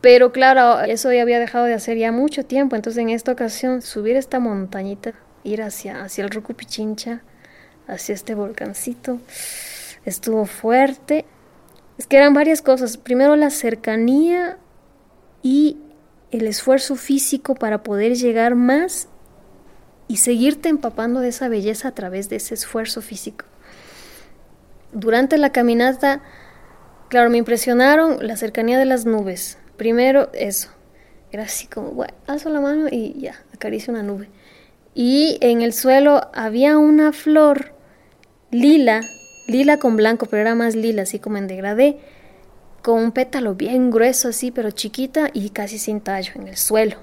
Pero 0.00 0.32
claro, 0.32 0.80
eso 0.80 1.12
ya 1.12 1.22
había 1.22 1.40
dejado 1.40 1.64
de 1.64 1.74
hacer 1.74 1.96
ya 1.96 2.12
mucho 2.12 2.44
tiempo, 2.44 2.76
entonces 2.76 3.02
en 3.02 3.10
esta 3.10 3.32
ocasión 3.32 3.82
subir 3.82 4.16
esta 4.16 4.38
montañita, 4.38 5.14
ir 5.42 5.62
hacia, 5.62 6.02
hacia 6.02 6.24
el 6.24 6.30
Rucupichincha, 6.30 7.22
hacia 7.88 8.14
este 8.14 8.34
volcancito, 8.34 9.18
estuvo 10.04 10.46
fuerte. 10.46 11.24
Es 11.98 12.06
que 12.06 12.16
eran 12.16 12.32
varias 12.32 12.62
cosas. 12.62 12.96
Primero 12.96 13.34
la 13.34 13.50
cercanía 13.50 14.58
y 15.42 15.78
el 16.30 16.46
esfuerzo 16.46 16.96
físico 16.96 17.54
para 17.54 17.82
poder 17.82 18.14
llegar 18.14 18.54
más 18.54 19.08
y 20.08 20.18
seguirte 20.18 20.68
empapando 20.68 21.20
de 21.20 21.28
esa 21.28 21.48
belleza 21.48 21.88
a 21.88 21.94
través 21.94 22.28
de 22.28 22.36
ese 22.36 22.54
esfuerzo 22.54 23.02
físico. 23.02 23.44
durante 24.90 25.36
la 25.36 25.52
caminata, 25.52 26.22
claro, 27.08 27.28
me 27.28 27.36
impresionaron 27.36 28.26
la 28.26 28.36
cercanía 28.38 28.78
de 28.78 28.86
las 28.86 29.04
nubes. 29.04 29.58
Primero 29.76 30.30
eso, 30.32 30.70
era 31.30 31.44
así 31.44 31.66
como, 31.66 31.90
bueno, 31.90 32.14
alzo 32.26 32.48
la 32.48 32.60
mano 32.60 32.86
y 32.90 33.20
ya, 33.20 33.34
acaricio 33.52 33.92
una 33.92 34.02
nube. 34.02 34.30
Y 34.94 35.38
en 35.42 35.60
el 35.60 35.74
suelo 35.74 36.30
había 36.32 36.78
una 36.78 37.12
flor 37.12 37.74
lila, 38.50 39.02
lila 39.46 39.78
con 39.78 39.96
blanco, 39.96 40.26
pero 40.26 40.42
era 40.42 40.54
más 40.54 40.74
lila, 40.74 41.02
así 41.02 41.18
como 41.18 41.36
en 41.36 41.46
degradé, 41.46 42.00
con 42.82 43.02
un 43.02 43.12
pétalo 43.12 43.54
bien 43.54 43.90
grueso 43.90 44.28
así, 44.28 44.50
pero 44.50 44.70
chiquita 44.70 45.30
y 45.32 45.50
casi 45.50 45.78
sin 45.78 46.00
tallo 46.00 46.32
en 46.36 46.48
el 46.48 46.56
suelo. 46.56 46.96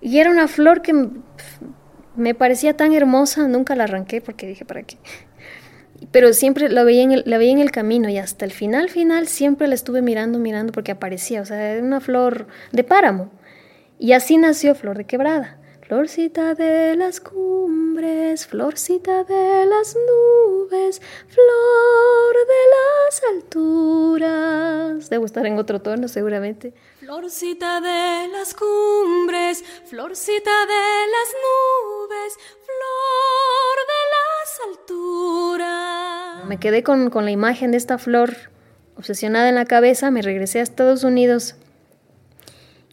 Y 0.00 0.18
era 0.18 0.30
una 0.30 0.48
flor 0.48 0.82
que 0.82 0.94
me 2.16 2.34
parecía 2.34 2.76
tan 2.76 2.92
hermosa, 2.92 3.48
nunca 3.48 3.74
la 3.74 3.84
arranqué 3.84 4.20
porque 4.20 4.46
dije, 4.46 4.64
¿para 4.64 4.82
qué? 4.82 4.98
Pero 6.10 6.32
siempre 6.32 6.68
la 6.68 6.84
veía, 6.84 7.02
en 7.02 7.12
el, 7.12 7.22
la 7.26 7.38
veía 7.38 7.52
en 7.52 7.60
el 7.60 7.70
camino 7.70 8.08
y 8.08 8.18
hasta 8.18 8.44
el 8.44 8.52
final, 8.52 8.90
final, 8.90 9.26
siempre 9.26 9.66
la 9.68 9.74
estuve 9.74 10.02
mirando, 10.02 10.38
mirando 10.38 10.72
porque 10.72 10.92
aparecía, 10.92 11.40
o 11.40 11.44
sea, 11.44 11.72
era 11.72 11.82
una 11.82 12.00
flor 12.00 12.46
de 12.72 12.84
páramo. 12.84 13.30
Y 13.98 14.12
así 14.12 14.36
nació 14.36 14.74
Flor 14.74 14.98
de 14.98 15.04
Quebrada. 15.04 15.56
Florcita 15.86 16.54
de 16.54 16.96
las 16.96 17.20
cumbres, 17.20 18.46
florcita 18.46 19.22
de 19.24 19.66
las 19.66 19.94
nubes, 19.94 21.02
flor 21.28 22.34
de 22.46 22.62
las 22.74 23.22
alturas. 23.34 25.10
Debo 25.10 25.26
estar 25.26 25.44
en 25.44 25.58
otro 25.58 25.82
tono 25.82 26.08
seguramente. 26.08 26.72
Florcita 27.00 27.82
de 27.82 28.28
las 28.28 28.54
cumbres, 28.54 29.62
florcita 29.84 30.50
de 30.66 31.06
las 31.12 31.34
nubes, 31.44 32.32
flor 32.64 33.76
de 33.92 34.00
las 34.14 34.60
alturas. 34.78 36.46
Me 36.46 36.58
quedé 36.58 36.82
con, 36.82 37.10
con 37.10 37.26
la 37.26 37.30
imagen 37.30 37.72
de 37.72 37.76
esta 37.76 37.98
flor 37.98 38.34
obsesionada 38.96 39.50
en 39.50 39.54
la 39.54 39.66
cabeza, 39.66 40.10
me 40.10 40.22
regresé 40.22 40.60
a 40.60 40.62
Estados 40.62 41.04
Unidos 41.04 41.56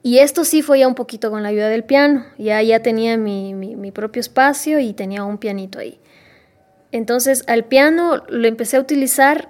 y 0.03 0.19
esto 0.19 0.45
sí 0.45 0.61
fue 0.61 0.79
ya 0.79 0.87
un 0.87 0.95
poquito 0.95 1.29
con 1.29 1.43
la 1.43 1.49
ayuda 1.49 1.69
del 1.69 1.83
piano. 1.83 2.25
Ya, 2.37 2.61
ya 2.61 2.81
tenía 2.81 3.17
mi, 3.17 3.53
mi, 3.53 3.91
propio 3.91 4.19
espacio 4.19 4.79
y 4.79 4.93
tenía 4.93 5.23
un 5.23 5.37
pianito 5.37 5.79
ahí. 5.79 5.99
Entonces 6.91 7.43
al 7.47 7.65
piano 7.65 8.23
lo 8.27 8.47
empecé 8.47 8.77
a 8.77 8.79
utilizar 8.79 9.49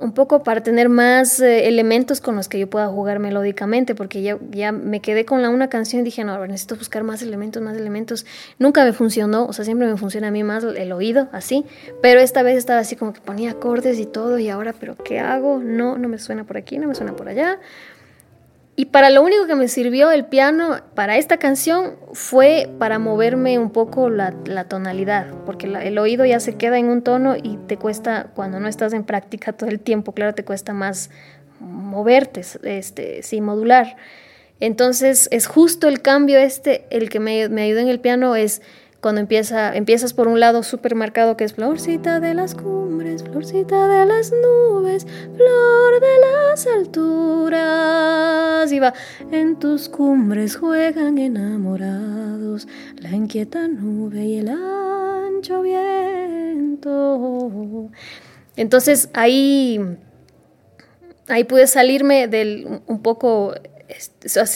un 0.00 0.12
poco 0.12 0.44
para 0.44 0.62
tener 0.62 0.88
más 0.88 1.40
eh, 1.40 1.66
elementos 1.66 2.20
con 2.20 2.36
los 2.36 2.48
que 2.48 2.60
yo 2.60 2.70
pueda 2.70 2.86
jugar 2.86 3.18
melódicamente, 3.18 3.96
porque 3.96 4.22
ya, 4.22 4.38
ya 4.50 4.70
me 4.70 5.00
quedé 5.00 5.24
con 5.24 5.42
la 5.42 5.50
una 5.50 5.68
canción 5.68 6.02
y 6.02 6.04
dije, 6.04 6.22
no, 6.22 6.46
necesito 6.46 6.76
buscar 6.76 7.02
más 7.02 7.20
elementos, 7.20 7.60
más 7.62 7.76
elementos. 7.76 8.24
Nunca 8.60 8.84
me 8.84 8.92
funcionó, 8.92 9.46
o 9.46 9.52
sea, 9.52 9.64
siempre 9.64 9.88
me 9.88 9.96
funciona 9.96 10.28
a 10.28 10.30
mí 10.30 10.44
más 10.44 10.62
el 10.62 10.92
oído, 10.92 11.28
así, 11.32 11.64
pero 12.00 12.20
esta 12.20 12.44
vez 12.44 12.56
estaba 12.56 12.78
así 12.78 12.94
como 12.94 13.12
que 13.12 13.20
ponía 13.20 13.50
acordes 13.50 13.98
y 13.98 14.06
todo, 14.06 14.38
y 14.38 14.48
ahora, 14.48 14.72
¿pero 14.72 14.96
qué 14.96 15.18
hago? 15.18 15.58
No, 15.58 15.98
no 15.98 16.08
me 16.08 16.18
suena 16.18 16.44
por 16.44 16.56
aquí, 16.56 16.78
no 16.78 16.86
me 16.86 16.94
suena 16.94 17.16
por 17.16 17.28
allá. 17.28 17.58
Y 18.78 18.86
para 18.86 19.10
lo 19.10 19.22
único 19.22 19.48
que 19.48 19.56
me 19.56 19.66
sirvió 19.66 20.12
el 20.12 20.26
piano 20.26 20.76
para 20.94 21.16
esta 21.16 21.38
canción 21.38 21.96
fue 22.12 22.70
para 22.78 23.00
moverme 23.00 23.58
un 23.58 23.70
poco 23.70 24.08
la, 24.08 24.30
tonalidad, 24.68 25.34
porque 25.44 25.66
el 25.66 25.98
oído 25.98 26.24
ya 26.24 26.38
se 26.38 26.54
queda 26.54 26.78
en 26.78 26.88
un 26.88 27.02
tono 27.02 27.34
y 27.34 27.56
te 27.66 27.76
cuesta, 27.76 28.30
cuando 28.36 28.60
no 28.60 28.68
estás 28.68 28.92
en 28.92 29.02
práctica 29.02 29.52
todo 29.52 29.68
el 29.68 29.80
tiempo, 29.80 30.12
claro, 30.12 30.32
te 30.32 30.44
cuesta 30.44 30.74
más 30.74 31.10
moverte, 31.58 32.42
este, 32.62 33.24
sí, 33.24 33.40
modular. 33.40 33.96
Entonces 34.60 35.28
es 35.32 35.48
justo 35.48 35.88
el 35.88 36.00
cambio 36.00 36.38
este, 36.38 36.86
el 36.90 37.10
que 37.10 37.18
me, 37.18 37.48
me 37.48 37.62
ayudó 37.62 37.80
en 37.80 37.88
el 37.88 37.98
piano 37.98 38.36
es 38.36 38.62
cuando 39.00 39.20
empieza, 39.20 39.76
empiezas 39.76 40.12
por 40.12 40.26
un 40.28 40.40
lado 40.40 40.62
súper 40.62 40.94
marcado 40.94 41.36
que 41.36 41.44
es 41.44 41.54
florcita 41.54 42.18
de 42.20 42.34
las 42.34 42.54
cumbres, 42.54 43.22
florcita 43.22 43.86
de 43.88 44.06
las 44.06 44.32
nubes, 44.32 45.04
flor 45.04 46.00
de 46.00 46.18
las 46.20 46.66
en 49.30 49.58
tus 49.58 49.88
cumbres 49.88 50.56
juegan 50.56 51.18
enamorados 51.18 52.66
la 52.96 53.10
inquieta 53.10 53.68
nube 53.68 54.24
y 54.24 54.38
el 54.38 54.48
ancho 54.48 55.62
viento. 55.62 56.88
Entonces 58.56 59.10
ahí, 59.12 59.80
ahí 61.28 61.44
pude 61.44 61.66
salirme 61.66 62.28
del 62.28 62.80
un 62.86 63.02
poco 63.02 63.54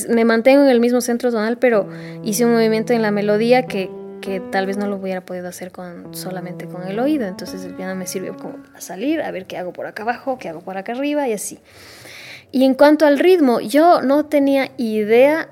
me 0.08 0.24
mantengo 0.24 0.62
en 0.62 0.68
el 0.68 0.80
mismo 0.80 1.00
centro 1.00 1.30
tonal, 1.30 1.58
pero 1.58 1.88
hice 2.22 2.44
un 2.44 2.52
movimiento 2.52 2.92
en 2.92 3.02
la 3.02 3.10
melodía 3.10 3.66
que, 3.66 3.90
que 4.20 4.40
tal 4.40 4.66
vez 4.66 4.76
no 4.76 4.86
lo 4.86 4.96
hubiera 4.96 5.22
podido 5.22 5.48
hacer 5.48 5.72
con, 5.72 6.14
solamente 6.14 6.66
con 6.66 6.86
el 6.86 6.98
oído. 6.98 7.26
Entonces 7.26 7.64
el 7.64 7.74
piano 7.74 7.94
me 7.94 8.06
sirvió 8.06 8.36
como 8.36 8.58
a 8.74 8.80
salir, 8.80 9.22
a 9.22 9.30
ver 9.30 9.46
qué 9.46 9.56
hago 9.56 9.72
por 9.72 9.86
acá 9.86 10.02
abajo, 10.02 10.38
qué 10.38 10.48
hago 10.48 10.60
por 10.60 10.76
acá 10.76 10.92
arriba 10.92 11.26
y 11.28 11.32
así. 11.32 11.58
Y 12.52 12.64
en 12.64 12.74
cuanto 12.74 13.06
al 13.06 13.18
ritmo, 13.18 13.60
yo 13.60 14.02
no 14.02 14.26
tenía 14.26 14.72
idea 14.76 15.48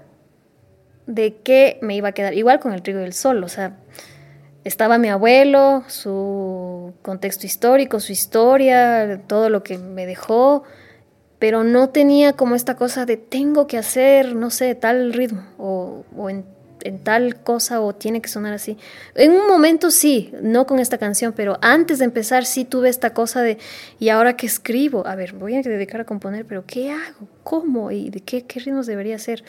de 1.06 1.36
qué 1.42 1.78
me 1.80 1.96
iba 1.96 2.10
a 2.10 2.12
quedar. 2.12 2.34
Igual 2.34 2.60
con 2.60 2.72
el 2.72 2.82
trigo 2.82 3.00
del 3.00 3.14
sol, 3.14 3.42
o 3.42 3.48
sea, 3.48 3.78
estaba 4.64 4.98
mi 4.98 5.08
abuelo, 5.08 5.82
su 5.88 6.92
contexto 7.00 7.46
histórico, 7.46 8.00
su 8.00 8.12
historia, 8.12 9.22
todo 9.26 9.48
lo 9.48 9.62
que 9.62 9.78
me 9.78 10.04
dejó, 10.04 10.64
pero 11.38 11.64
no 11.64 11.88
tenía 11.88 12.34
como 12.34 12.54
esta 12.54 12.76
cosa 12.76 13.06
de 13.06 13.16
tengo 13.16 13.66
que 13.66 13.78
hacer, 13.78 14.34
no 14.36 14.50
sé, 14.50 14.74
tal 14.74 15.14
ritmo 15.14 15.42
o, 15.56 16.04
o 16.14 16.28
en 16.28 16.44
en 16.84 17.02
tal 17.02 17.42
cosa 17.42 17.80
o 17.80 17.94
tiene 17.94 18.20
que 18.20 18.28
sonar 18.28 18.52
así. 18.52 18.76
En 19.14 19.32
un 19.32 19.46
momento 19.46 19.90
sí, 19.90 20.32
no 20.42 20.66
con 20.66 20.78
esta 20.78 20.98
canción, 20.98 21.32
pero 21.32 21.58
antes 21.62 21.98
de 21.98 22.04
empezar 22.04 22.44
sí 22.44 22.64
tuve 22.64 22.88
esta 22.88 23.14
cosa 23.14 23.42
de, 23.42 23.58
¿y 23.98 24.08
ahora 24.08 24.36
qué 24.36 24.46
escribo? 24.46 25.06
A 25.06 25.14
ver, 25.14 25.32
voy 25.32 25.56
a 25.56 25.62
dedicar 25.62 26.00
a 26.00 26.04
componer, 26.04 26.44
pero 26.44 26.64
¿qué 26.66 26.90
hago? 26.90 27.28
¿Cómo? 27.42 27.90
¿Y 27.90 28.10
de 28.10 28.20
qué, 28.20 28.46
qué 28.46 28.60
ritmos 28.60 28.86
debería 28.86 29.16
hacer? 29.16 29.44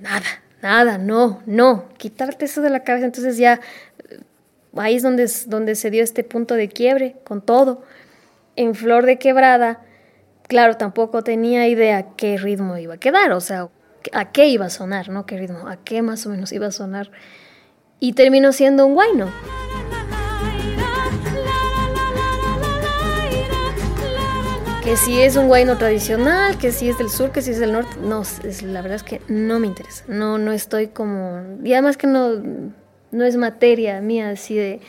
Nada, 0.00 0.26
nada, 0.62 0.98
no, 0.98 1.42
no, 1.46 1.88
quitarte 1.96 2.46
eso 2.46 2.62
de 2.62 2.70
la 2.70 2.84
cabeza. 2.84 3.06
Entonces 3.06 3.36
ya 3.36 3.60
ahí 4.76 4.96
es 4.96 5.02
donde, 5.02 5.30
donde 5.46 5.74
se 5.74 5.90
dio 5.90 6.02
este 6.02 6.24
punto 6.24 6.54
de 6.54 6.68
quiebre 6.68 7.16
con 7.24 7.42
todo. 7.42 7.82
En 8.56 8.74
Flor 8.74 9.04
de 9.04 9.18
Quebrada, 9.18 9.82
claro, 10.46 10.76
tampoco 10.76 11.22
tenía 11.24 11.66
idea 11.68 12.08
qué 12.16 12.36
ritmo 12.36 12.76
iba 12.78 12.94
a 12.94 12.98
quedar, 12.98 13.32
o 13.32 13.40
sea, 13.40 13.68
a 14.12 14.32
qué 14.32 14.46
iba 14.48 14.66
a 14.66 14.70
sonar, 14.70 15.08
¿no? 15.08 15.26
¿Qué 15.26 15.38
ritmo? 15.38 15.68
¿A 15.68 15.76
qué 15.76 16.02
más 16.02 16.26
o 16.26 16.30
menos 16.30 16.52
iba 16.52 16.66
a 16.66 16.70
sonar? 16.70 17.10
Y 18.00 18.12
terminó 18.12 18.52
siendo 18.52 18.86
un 18.86 18.94
guayno. 18.94 19.30
Que 24.82 24.98
si 24.98 25.18
es 25.20 25.36
un 25.36 25.48
guayno 25.48 25.78
tradicional, 25.78 26.58
que 26.58 26.70
si 26.70 26.90
es 26.90 26.98
del 26.98 27.08
sur, 27.08 27.32
que 27.32 27.40
si 27.40 27.52
es 27.52 27.58
del 27.58 27.72
norte, 27.72 27.96
no, 28.02 28.20
es, 28.20 28.62
la 28.62 28.82
verdad 28.82 28.96
es 28.96 29.02
que 29.02 29.22
no 29.28 29.58
me 29.58 29.66
interesa. 29.66 30.04
No, 30.08 30.36
no 30.36 30.52
estoy 30.52 30.88
como... 30.88 31.42
Y 31.64 31.72
además 31.72 31.96
que 31.96 32.06
no, 32.06 32.34
no 33.10 33.24
es 33.24 33.36
materia 33.36 34.02
mía 34.02 34.28
así 34.28 34.56
de 34.56 34.80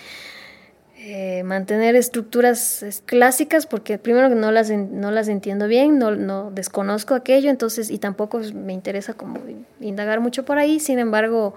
eh, 1.08 1.44
mantener 1.44 1.96
estructuras 1.96 2.84
clásicas 3.06 3.68
porque 3.68 4.00
primero 4.00 4.28
no 4.30 4.52
las, 4.52 4.72
no 4.72 5.12
las 5.12 5.28
entiendo 5.28 5.68
bien, 5.68 6.00
no, 6.00 6.10
no 6.16 6.50
desconozco 6.50 7.14
aquello, 7.14 7.52
entonces 7.52 7.92
y 7.92 8.00
tampoco 8.00 8.42
me 8.56 8.74
interesa 8.74 9.14
como 9.14 9.40
indagar 9.80 10.20
mucho 10.20 10.46
por 10.46 10.58
ahí, 10.58 10.80
sin 10.80 10.98
embargo 10.98 11.54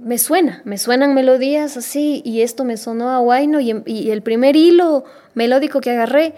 me 0.00 0.18
suena, 0.18 0.62
me 0.64 0.78
suenan 0.78 1.14
melodías 1.14 1.76
así 1.76 2.22
y 2.24 2.40
esto 2.40 2.64
me 2.64 2.76
sonó 2.76 3.10
a 3.10 3.18
Guayno 3.18 3.60
y, 3.60 3.84
y 3.86 4.10
el 4.10 4.22
primer 4.22 4.56
hilo 4.56 5.04
melódico 5.34 5.80
que 5.80 5.92
agarré 5.92 6.34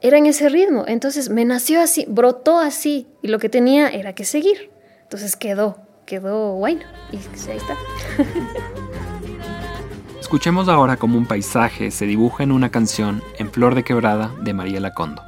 era 0.00 0.16
en 0.16 0.24
ese 0.24 0.48
ritmo, 0.48 0.84
entonces 0.88 1.28
me 1.28 1.44
nació 1.44 1.82
así, 1.82 2.06
brotó 2.08 2.58
así 2.58 3.06
y 3.20 3.28
lo 3.28 3.38
que 3.38 3.50
tenía 3.50 3.90
era 3.90 4.14
que 4.14 4.24
seguir, 4.24 4.70
entonces 5.02 5.36
quedó, 5.36 5.76
quedó 6.06 6.54
Guayno 6.54 6.86
y 7.12 7.16
ahí 7.50 7.58
está. 7.58 7.76
Escuchemos 10.30 10.68
ahora 10.68 10.96
cómo 10.96 11.18
un 11.18 11.26
paisaje 11.26 11.90
se 11.90 12.06
dibuja 12.06 12.44
en 12.44 12.52
una 12.52 12.70
canción 12.70 13.20
en 13.40 13.50
Flor 13.50 13.74
de 13.74 13.82
Quebrada 13.82 14.32
de 14.42 14.54
María 14.54 14.78
Lacondo. 14.78 15.20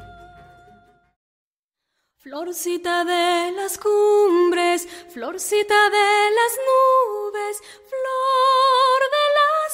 Florcita 2.18 3.04
de 3.04 3.50
las 3.50 3.78
cumbres, 3.78 4.88
florcita 5.12 5.75
de 5.90 6.30
las 6.38 6.56
nubes, 6.71 7.61
flor 7.90 9.00
de 9.11 9.26
las 9.40 9.73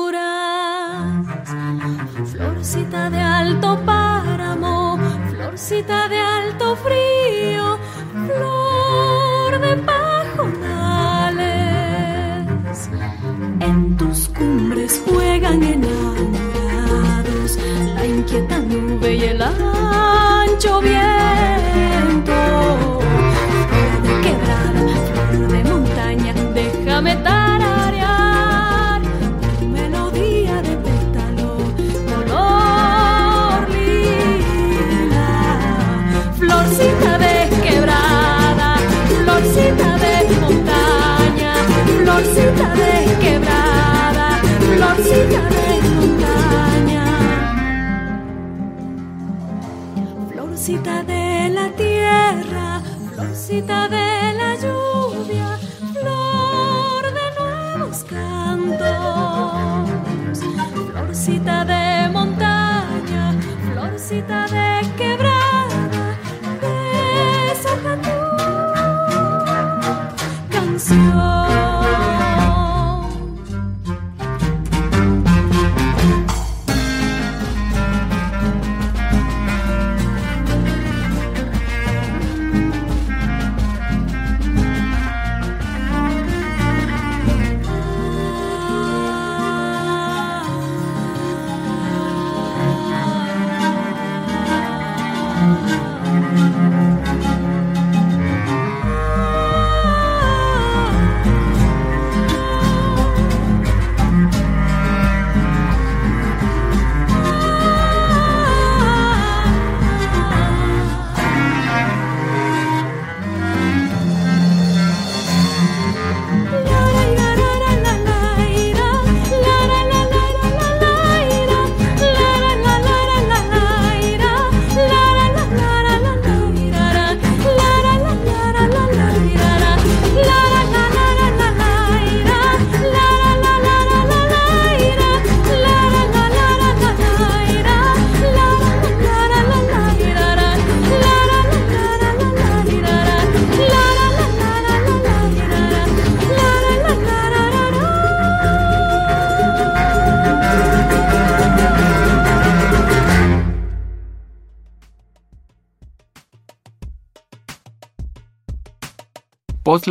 alturas, 0.00 0.32
florcita 2.32 3.10
de 3.10 3.20
alto 3.20 3.78
páramo, 3.84 4.98
florcita 5.28 6.08
de 6.08 6.18
alto 6.18 6.74
frío, 6.76 7.21
cumbres 14.92 15.02
juegan 15.06 15.62
enamorados 15.62 17.58
la 17.94 18.06
inquieta 18.06 18.58
nube 18.58 19.14
y 19.14 19.24
el 19.24 19.42
ancho 19.42 20.80
viento. 20.80 21.51
Tu 70.92 71.31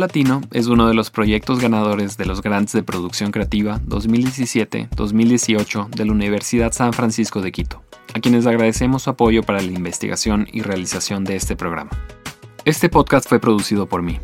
Latino 0.00 0.40
es 0.52 0.68
uno 0.68 0.88
de 0.88 0.94
los 0.94 1.10
proyectos 1.10 1.60
ganadores 1.60 2.16
de 2.16 2.24
los 2.24 2.40
Grants 2.40 2.72
de 2.72 2.82
Producción 2.82 3.30
Creativa 3.30 3.80
2017-2018 3.86 5.90
de 5.90 6.04
la 6.04 6.12
Universidad 6.12 6.72
San 6.72 6.92
Francisco 6.92 7.40
de 7.40 7.52
Quito, 7.52 7.82
a 8.14 8.20
quienes 8.20 8.46
agradecemos 8.46 9.02
su 9.02 9.10
apoyo 9.10 9.42
para 9.42 9.60
la 9.60 9.70
investigación 9.70 10.48
y 10.52 10.62
realización 10.62 11.24
de 11.24 11.36
este 11.36 11.56
programa. 11.56 11.90
Este 12.64 12.88
podcast 12.88 13.28
fue 13.28 13.40
producido 13.40 13.86
por 13.86 14.02
mí. 14.02 14.18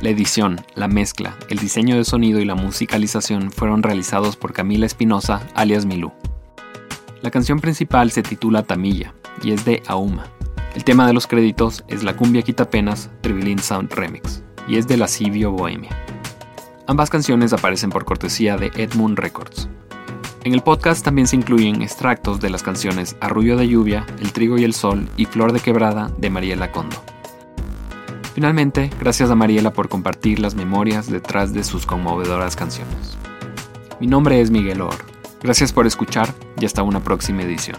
La 0.00 0.10
edición, 0.10 0.60
la 0.74 0.88
mezcla, 0.88 1.36
el 1.48 1.58
diseño 1.58 1.96
de 1.96 2.04
sonido 2.04 2.40
y 2.40 2.44
la 2.44 2.54
musicalización 2.54 3.50
fueron 3.50 3.82
realizados 3.82 4.36
por 4.36 4.52
Camila 4.52 4.86
Espinosa, 4.86 5.46
alias 5.54 5.86
Milú. 5.86 6.12
La 7.22 7.30
canción 7.30 7.60
principal 7.60 8.10
se 8.10 8.22
titula 8.22 8.64
Tamilla 8.64 9.14
y 9.42 9.52
es 9.52 9.64
de 9.64 9.82
Auma. 9.86 10.26
El 10.74 10.84
tema 10.84 11.06
de 11.06 11.14
los 11.14 11.26
créditos 11.26 11.84
es 11.88 12.02
la 12.02 12.16
cumbia 12.16 12.42
quitapenas 12.42 13.10
Tribilin 13.22 13.58
Sound 13.58 13.92
Remix 13.92 14.43
y 14.68 14.76
es 14.76 14.86
de 14.86 14.96
Lascivio 14.96 15.50
Bohemia. 15.50 15.90
Ambas 16.86 17.10
canciones 17.10 17.52
aparecen 17.52 17.90
por 17.90 18.04
cortesía 18.04 18.56
de 18.56 18.70
Edmund 18.76 19.18
Records. 19.18 19.68
En 20.44 20.52
el 20.52 20.60
podcast 20.60 21.02
también 21.02 21.26
se 21.26 21.36
incluyen 21.36 21.80
extractos 21.80 22.40
de 22.40 22.50
las 22.50 22.62
canciones 22.62 23.16
Arrullo 23.20 23.56
de 23.56 23.66
Lluvia, 23.66 24.04
El 24.20 24.32
Trigo 24.32 24.58
y 24.58 24.64
el 24.64 24.74
Sol 24.74 25.08
y 25.16 25.24
Flor 25.24 25.52
de 25.52 25.60
Quebrada 25.60 26.10
de 26.18 26.28
Mariela 26.28 26.70
Condo. 26.70 26.96
Finalmente, 28.34 28.90
gracias 29.00 29.30
a 29.30 29.34
Mariela 29.34 29.72
por 29.72 29.88
compartir 29.88 30.40
las 30.40 30.54
memorias 30.54 31.10
detrás 31.10 31.54
de 31.54 31.64
sus 31.64 31.86
conmovedoras 31.86 32.56
canciones. 32.56 33.16
Mi 34.00 34.06
nombre 34.06 34.40
es 34.40 34.50
Miguel 34.50 34.82
Or. 34.82 34.96
Gracias 35.40 35.72
por 35.72 35.86
escuchar 35.86 36.34
y 36.60 36.66
hasta 36.66 36.82
una 36.82 37.02
próxima 37.02 37.42
edición. 37.42 37.76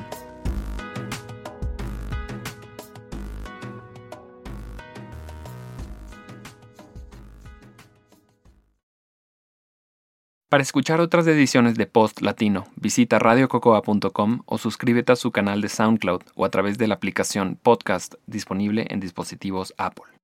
Para 10.56 10.64
escuchar 10.64 11.02
otras 11.02 11.28
ediciones 11.28 11.76
de 11.76 11.86
Post 11.86 12.22
Latino, 12.22 12.66
visita 12.78 13.20
radiococoa.com 13.20 14.40
o 14.46 14.58
suscríbete 14.58 15.12
a 15.12 15.18
su 15.18 15.32
canal 15.32 15.60
de 15.60 15.68
SoundCloud 15.68 16.22
o 16.34 16.46
a 16.46 16.50
través 16.50 16.78
de 16.78 16.88
la 16.88 16.96
aplicación 16.96 17.60
Podcast 17.62 18.14
disponible 18.26 18.88
en 18.90 19.02
dispositivos 19.02 19.74
Apple. 19.78 20.15